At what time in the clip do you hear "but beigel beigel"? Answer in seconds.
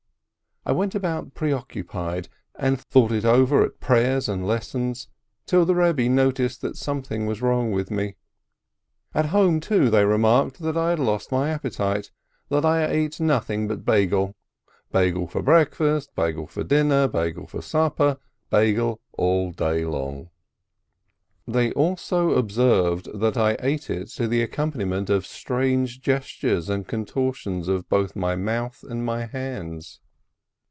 13.67-15.25